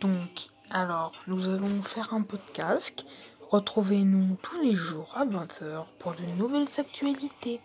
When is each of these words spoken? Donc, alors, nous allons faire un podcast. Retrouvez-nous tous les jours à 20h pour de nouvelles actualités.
Donc, 0.00 0.48
alors, 0.70 1.12
nous 1.26 1.44
allons 1.44 1.82
faire 1.82 2.14
un 2.14 2.22
podcast. 2.22 3.04
Retrouvez-nous 3.50 4.36
tous 4.42 4.60
les 4.60 4.74
jours 4.74 5.12
à 5.14 5.26
20h 5.26 5.84
pour 5.98 6.14
de 6.14 6.24
nouvelles 6.38 6.68
actualités. 6.78 7.60